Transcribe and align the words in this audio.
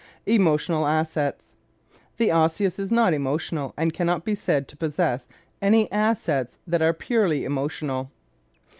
Emotional 0.25 0.87
Assets¶ 0.87 1.53
The 2.17 2.31
Osseous 2.31 2.79
is 2.79 2.91
not 2.91 3.13
emotional 3.13 3.75
and 3.77 3.93
can 3.93 4.07
not 4.07 4.25
be 4.25 4.33
said 4.33 4.67
to 4.69 4.75
possess 4.75 5.27
any 5.61 5.91
assets 5.91 6.57
that 6.65 6.81
are 6.81 6.91
purely 6.91 7.45
emotional. 7.45 8.09